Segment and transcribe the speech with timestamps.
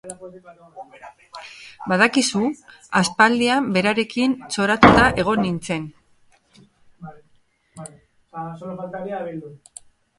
[1.91, 2.41] Badakizu?
[3.01, 5.87] Aspaldian, berarekin txoratuta egon nintzen.